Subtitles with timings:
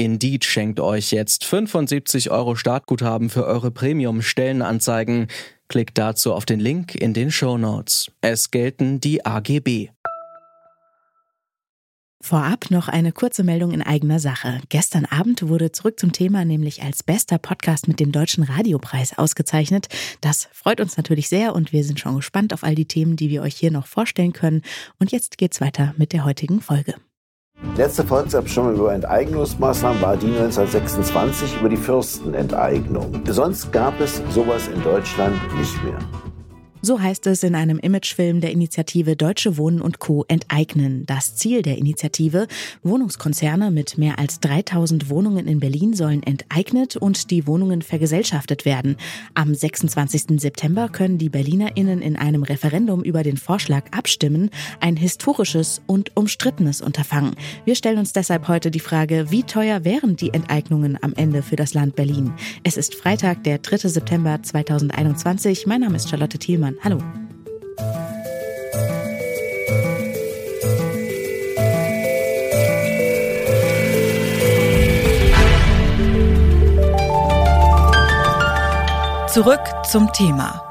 [0.00, 5.26] Indeed schenkt euch jetzt 75 Euro Startguthaben für eure Premium-Stellenanzeigen.
[5.68, 8.10] Klickt dazu auf den Link in den Show Notes.
[8.22, 9.90] Es gelten die AGB.
[12.22, 14.62] Vorab noch eine kurze Meldung in eigener Sache.
[14.70, 19.88] Gestern Abend wurde zurück zum Thema nämlich als bester Podcast mit dem Deutschen Radiopreis ausgezeichnet.
[20.22, 23.28] Das freut uns natürlich sehr und wir sind schon gespannt auf all die Themen, die
[23.28, 24.62] wir euch hier noch vorstellen können.
[24.98, 26.94] Und jetzt geht's weiter mit der heutigen Folge.
[27.76, 33.22] Letzte Volksabstimmung über Enteignungsmaßnahmen war die 1926 über die Fürstenenteignung.
[33.26, 35.98] Sonst gab es sowas in Deutschland nicht mehr.
[36.82, 40.24] So heißt es in einem Imagefilm der Initiative Deutsche Wohnen und Co.
[40.28, 41.04] enteignen.
[41.04, 42.46] Das Ziel der Initiative,
[42.82, 48.96] Wohnungskonzerne mit mehr als 3000 Wohnungen in Berlin sollen enteignet und die Wohnungen vergesellschaftet werden.
[49.34, 50.40] Am 26.
[50.40, 54.48] September können die BerlinerInnen in einem Referendum über den Vorschlag abstimmen.
[54.80, 57.36] Ein historisches und umstrittenes Unterfangen.
[57.66, 61.56] Wir stellen uns deshalb heute die Frage, wie teuer wären die Enteignungen am Ende für
[61.56, 62.32] das Land Berlin?
[62.64, 63.86] Es ist Freitag, der 3.
[63.86, 65.66] September 2021.
[65.66, 66.69] Mein Name ist Charlotte Thielmann.
[66.70, 66.76] Hoffmann.
[66.82, 66.98] Hallo.
[79.28, 80.69] Zurück zum Thema.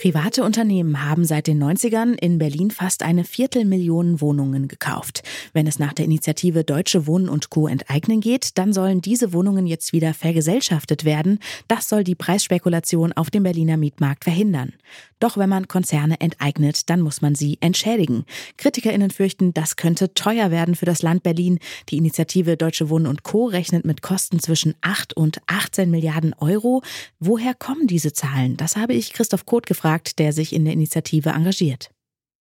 [0.00, 5.24] Private Unternehmen haben seit den 90ern in Berlin fast eine Viertelmillion Wohnungen gekauft.
[5.54, 7.66] Wenn es nach der Initiative Deutsche Wohnen und Co.
[7.66, 11.40] enteignen geht, dann sollen diese Wohnungen jetzt wieder vergesellschaftet werden.
[11.66, 14.72] Das soll die Preisspekulation auf dem Berliner Mietmarkt verhindern.
[15.18, 18.24] Doch wenn man Konzerne enteignet, dann muss man sie entschädigen.
[18.56, 21.58] KritikerInnen fürchten, das könnte teuer werden für das Land Berlin.
[21.88, 23.46] Die Initiative Deutsche Wohnen und Co.
[23.46, 26.82] rechnet mit Kosten zwischen 8 und 18 Milliarden Euro.
[27.18, 28.56] Woher kommen diese Zahlen?
[28.56, 31.90] Das habe ich Christoph Koth gefragt gefragt, der sich in der Initiative engagiert.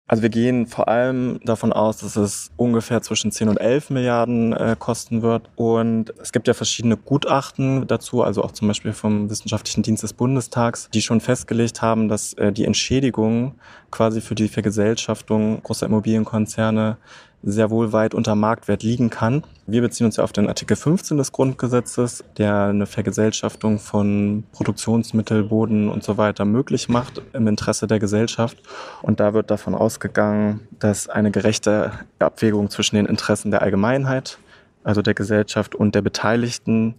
[0.07, 4.53] Also wir gehen vor allem davon aus, dass es ungefähr zwischen 10 und 11 Milliarden
[4.53, 5.49] äh, kosten wird.
[5.55, 10.13] Und es gibt ja verschiedene Gutachten dazu, also auch zum Beispiel vom Wissenschaftlichen Dienst des
[10.13, 13.55] Bundestags, die schon festgelegt haben, dass äh, die Entschädigung
[13.95, 16.97] quasi für die Vergesellschaftung großer Immobilienkonzerne
[17.43, 19.43] sehr wohl weit unter Marktwert liegen kann.
[19.67, 25.43] Wir beziehen uns ja auf den Artikel 15 des Grundgesetzes, der eine Vergesellschaftung von Produktionsmittel,
[25.43, 28.57] Boden und so weiter möglich macht im Interesse der Gesellschaft.
[29.01, 34.39] Und da wird davon ausgegangen, dass eine gerechte Abwägung zwischen den Interessen der Allgemeinheit
[34.83, 36.93] also der Gesellschaft und der Beteiligten,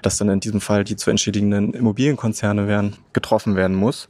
[0.00, 4.08] dass dann in diesem Fall die zu entschädigenden Immobilienkonzerne werden, getroffen werden muss.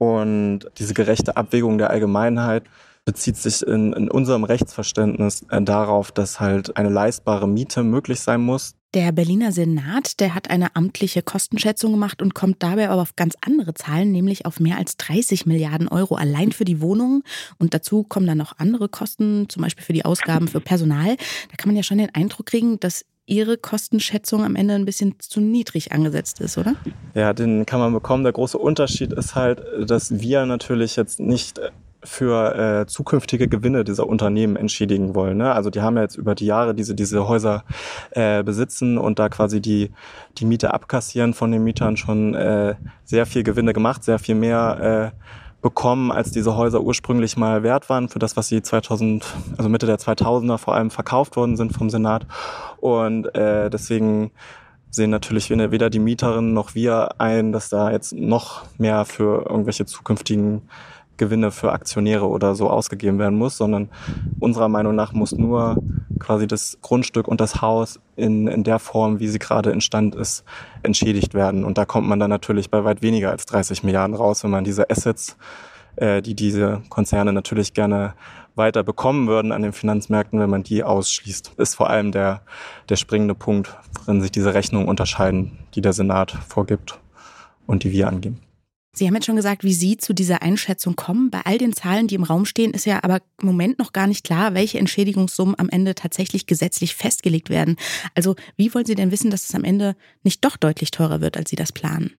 [0.00, 2.64] Und diese gerechte Abwägung der Allgemeinheit
[3.04, 8.40] bezieht sich in, in unserem Rechtsverständnis äh, darauf, dass halt eine leistbare Miete möglich sein
[8.40, 8.74] muss.
[8.94, 13.34] Der Berliner Senat, der hat eine amtliche Kostenschätzung gemacht und kommt dabei aber auf ganz
[13.42, 17.22] andere Zahlen, nämlich auf mehr als 30 Milliarden Euro allein für die Wohnungen.
[17.58, 21.16] Und dazu kommen dann noch andere Kosten, zum Beispiel für die Ausgaben für Personal.
[21.50, 25.14] Da kann man ja schon den Eindruck kriegen, dass Ihre Kostenschätzung am Ende ein bisschen
[25.20, 26.74] zu niedrig angesetzt ist, oder?
[27.14, 28.24] Ja, den kann man bekommen.
[28.24, 31.60] Der große Unterschied ist halt, dass wir natürlich jetzt nicht
[32.02, 35.36] für äh, zukünftige Gewinne dieser Unternehmen entschädigen wollen.
[35.36, 35.52] Ne?
[35.52, 37.64] Also die haben ja jetzt über die Jahre diese, diese Häuser
[38.10, 39.90] äh, besitzen und da quasi die,
[40.38, 42.74] die Miete abkassieren von den Mietern schon äh,
[43.04, 47.88] sehr viel Gewinne gemacht, sehr viel mehr äh, bekommen, als diese Häuser ursprünglich mal wert
[47.88, 49.24] waren für das, was sie 2000,
[49.56, 52.26] also Mitte der 2000er vor allem verkauft worden sind vom Senat.
[52.78, 54.30] Und äh, deswegen
[54.90, 59.86] sehen natürlich weder die Mieterinnen noch wir ein, dass da jetzt noch mehr für irgendwelche
[59.86, 60.62] zukünftigen
[61.20, 63.90] Gewinne für Aktionäre oder so ausgegeben werden muss, sondern
[64.40, 65.76] unserer Meinung nach muss nur
[66.18, 70.44] quasi das Grundstück und das Haus in, in der Form, wie sie gerade instand ist,
[70.82, 71.64] entschädigt werden.
[71.64, 74.64] Und da kommt man dann natürlich bei weit weniger als 30 Milliarden raus, wenn man
[74.64, 75.36] diese Assets,
[75.96, 78.14] äh, die diese Konzerne natürlich gerne
[78.56, 82.40] weiter bekommen würden an den Finanzmärkten, wenn man die ausschließt, ist vor allem der,
[82.88, 86.98] der springende Punkt, worin sich diese Rechnungen unterscheiden, die der Senat vorgibt
[87.66, 88.40] und die wir angeben.
[88.92, 91.30] Sie haben jetzt schon gesagt, wie Sie zu dieser Einschätzung kommen.
[91.30, 94.08] Bei all den Zahlen, die im Raum stehen, ist ja aber im Moment noch gar
[94.08, 97.76] nicht klar, welche Entschädigungssummen am Ende tatsächlich gesetzlich festgelegt werden.
[98.16, 99.94] Also wie wollen Sie denn wissen, dass es am Ende
[100.24, 102.14] nicht doch deutlich teurer wird, als Sie das planen?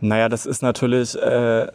[0.00, 1.68] Naja, das ist natürlich äh,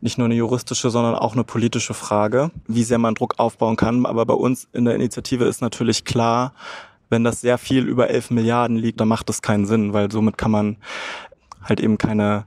[0.00, 4.04] nicht nur eine juristische, sondern auch eine politische Frage, wie sehr man Druck aufbauen kann.
[4.04, 6.54] Aber bei uns in der Initiative ist natürlich klar,
[7.08, 10.38] wenn das sehr viel über 11 Milliarden liegt, dann macht das keinen Sinn, weil somit
[10.38, 10.76] kann man
[11.62, 12.46] halt eben keine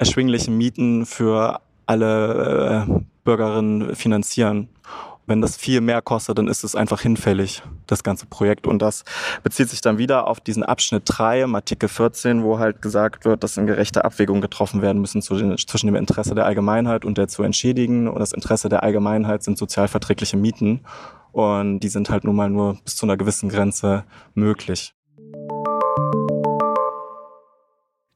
[0.00, 4.68] erschwinglichen Mieten für alle äh, Bürgerinnen finanzieren.
[5.26, 8.66] Wenn das viel mehr kostet, dann ist es einfach hinfällig, das ganze Projekt.
[8.66, 9.04] Und das
[9.42, 13.44] bezieht sich dann wieder auf diesen Abschnitt 3 im Artikel 14, wo halt gesagt wird,
[13.44, 17.42] dass in gerechte Abwägungen getroffen werden müssen zwischen dem Interesse der Allgemeinheit und der zu
[17.42, 18.08] entschädigen.
[18.08, 20.80] Und das Interesse der Allgemeinheit sind sozialverträgliche Mieten.
[21.30, 24.04] Und die sind halt nun mal nur bis zu einer gewissen Grenze
[24.34, 24.94] möglich.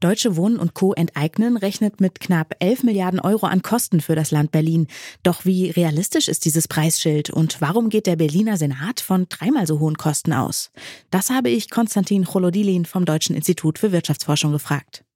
[0.05, 0.93] Deutsche Wohnen und Co.
[0.93, 4.87] enteignen rechnet mit knapp 11 Milliarden Euro an Kosten für das Land Berlin.
[5.23, 9.81] Doch wie realistisch ist dieses Preisschild und warum geht der Berliner Senat von dreimal so
[9.81, 10.71] hohen Kosten aus?
[11.11, 15.07] Das habe ich Konstantin Cholodilin vom Deutschen Institut für Wirtschaftsforschung gefragt.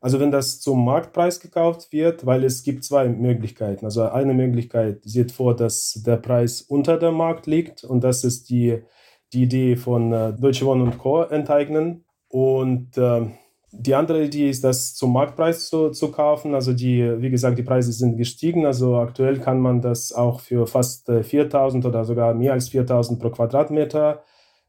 [0.00, 3.86] Also wenn das zum Marktpreis gekauft wird, weil es gibt zwei Möglichkeiten.
[3.86, 8.50] Also eine Möglichkeit sieht vor, dass der Preis unter dem Markt liegt und das ist
[8.50, 8.84] die,
[9.32, 11.22] die Idee von äh, Deutsche Wohnen und Co.
[11.22, 12.04] enteignen.
[12.30, 13.26] Und äh,
[13.70, 16.54] die andere Idee ist, das zum Marktpreis zu, zu kaufen.
[16.54, 18.64] Also die, wie gesagt, die Preise sind gestiegen.
[18.64, 23.18] Also aktuell kann man das auch für fast 4.000 äh, oder sogar mehr als 4.000
[23.18, 24.22] pro Quadratmeter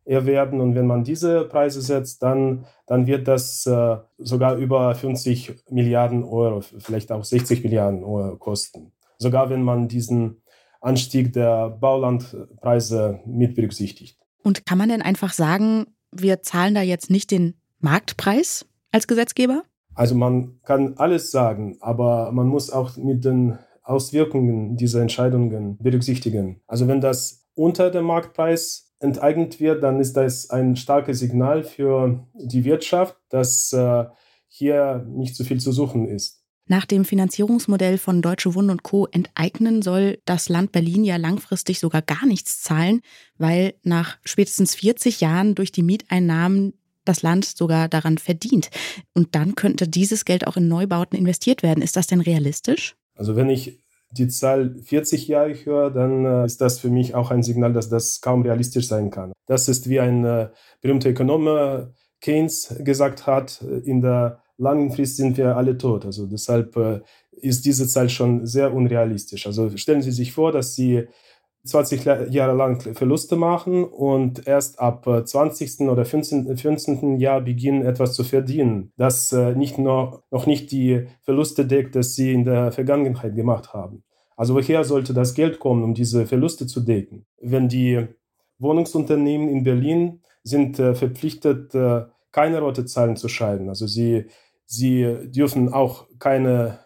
[0.05, 0.59] erwerben.
[0.59, 6.23] Und wenn man diese Preise setzt, dann, dann wird das äh, sogar über 50 Milliarden
[6.23, 8.91] Euro, vielleicht auch 60 Milliarden Euro kosten.
[9.17, 10.41] Sogar wenn man diesen
[10.81, 14.17] Anstieg der Baulandpreise mit berücksichtigt.
[14.43, 19.63] Und kann man denn einfach sagen, wir zahlen da jetzt nicht den Marktpreis, als Gesetzgeber?
[19.95, 26.61] Also man kann alles sagen, aber man muss auch mit den Auswirkungen dieser Entscheidungen berücksichtigen.
[26.67, 32.25] Also wenn das unter dem Marktpreis enteignet wird, dann ist das ein starkes Signal für
[32.35, 34.05] die Wirtschaft, dass äh,
[34.47, 36.39] hier nicht so viel zu suchen ist.
[36.67, 39.07] Nach dem Finanzierungsmodell von Deutsche Wohnen und Co.
[39.07, 43.01] enteignen soll das Land Berlin ja langfristig sogar gar nichts zahlen,
[43.39, 46.73] weil nach spätestens 40 Jahren durch die Mieteinnahmen
[47.09, 48.69] das Land sogar daran verdient.
[49.13, 51.81] Und dann könnte dieses Geld auch in Neubauten investiert werden.
[51.81, 52.95] Ist das denn realistisch?
[53.15, 57.31] Also wenn ich die Zahl 40 Jahre höre, dann äh, ist das für mich auch
[57.31, 59.33] ein Signal, dass das kaum realistisch sein kann.
[59.45, 60.49] Das ist wie ein äh,
[60.81, 66.05] berühmter Ökonom Keynes gesagt hat, äh, in der langen Frist sind wir alle tot.
[66.05, 66.75] Also deshalb
[67.31, 69.47] ist diese Zahl schon sehr unrealistisch.
[69.47, 71.07] Also stellen Sie sich vor, dass Sie
[71.65, 75.81] 20 Jahre lang Verluste machen und erst ab 20.
[75.81, 76.55] Äh, oder 15.
[76.57, 77.19] 15.
[77.19, 82.03] Jahr beginnen etwas zu verdienen, das äh, nicht nur, noch nicht die Verluste deckt, die
[82.03, 84.03] sie in der Vergangenheit gemacht haben.
[84.37, 87.25] Also woher sollte das Geld kommen, um diese Verluste zu decken?
[87.41, 88.07] Wenn die
[88.57, 91.73] Wohnungsunternehmen in Berlin sind äh, verpflichtet,
[92.31, 93.69] keine rote Zahlen zu schreiben.
[93.69, 94.25] Also sie,
[94.65, 96.79] sie dürfen auch keine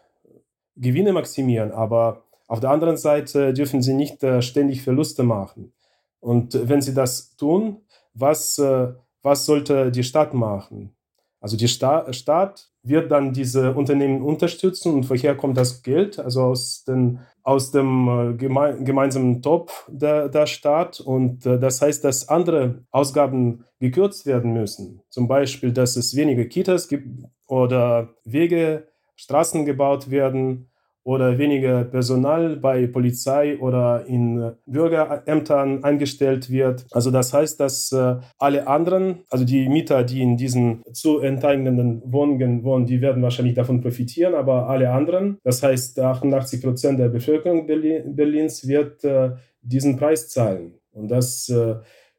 [0.76, 5.74] Gewinne maximieren, aber auf der anderen Seite dürfen sie nicht äh, ständig Verluste machen.
[6.20, 7.82] Und wenn sie das tun,
[8.14, 10.96] was, äh, was sollte die Stadt machen?
[11.40, 16.20] Also die Sta Staat wird dann diese Unternehmen unterstützen und woher kommt das Geld?
[16.20, 21.00] Also aus, den, aus dem äh, geme gemeinsamen Topf der, der Staat.
[21.00, 25.02] Und das heißt, dass andere Ausgaben gekürzt werden müssen.
[25.10, 27.08] Zum Beispiel, dass es weniger Kitas gibt
[27.48, 30.70] oder Wege, Straßen gebaut werden
[31.04, 36.86] oder weniger Personal bei Polizei oder in Bürgerämtern eingestellt wird.
[36.92, 42.02] Also das heißt, dass äh, alle anderen, also die Mieter, die in diesen zu enteignenden
[42.06, 47.10] Wohnungen wohnen, die werden wahrscheinlich davon profitieren, aber alle anderen, das heißt 88 Prozent der
[47.10, 50.76] Bevölkerung Berlins wird äh, diesen Preis zahlen.
[50.92, 51.76] Und das äh,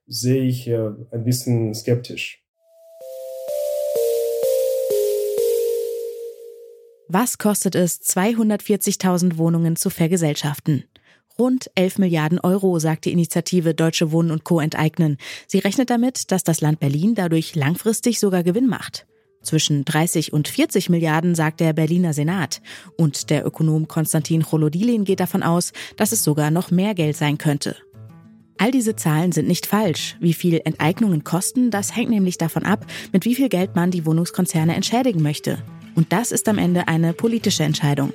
[0.06, 2.43] sehe ich ein bisschen skeptisch.
[7.08, 10.84] Was kostet es, 240.000 Wohnungen zu vergesellschaften?
[11.38, 14.58] Rund 11 Milliarden Euro, sagt die Initiative Deutsche Wohnen und Co.
[14.58, 15.18] enteignen.
[15.46, 19.06] Sie rechnet damit, dass das Land Berlin dadurch langfristig sogar Gewinn macht.
[19.42, 22.62] Zwischen 30 und 40 Milliarden sagt der Berliner Senat.
[22.96, 27.36] Und der Ökonom Konstantin Cholodilin geht davon aus, dass es sogar noch mehr Geld sein
[27.36, 27.76] könnte.
[28.56, 30.16] All diese Zahlen sind nicht falsch.
[30.20, 34.06] Wie viel Enteignungen kosten, das hängt nämlich davon ab, mit wie viel Geld man die
[34.06, 35.62] Wohnungskonzerne entschädigen möchte.
[35.94, 38.12] Und das ist am Ende eine politische Entscheidung.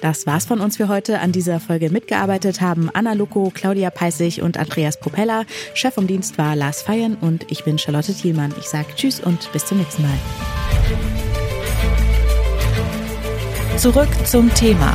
[0.00, 1.20] Das war's von uns für heute.
[1.20, 5.46] An dieser Folge mitgearbeitet haben Anna Luko, Claudia Peissig und Andreas Propeller.
[5.72, 8.52] Chef vom Dienst war Lars Feiern und ich bin Charlotte Thielmann.
[8.58, 10.18] Ich sage Tschüss und bis zum nächsten Mal.
[13.78, 14.94] Zurück zum Thema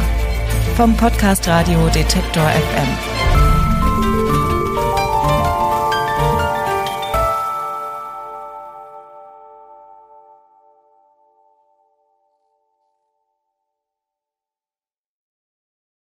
[0.78, 3.09] vom Podcast Radio Detektor FM.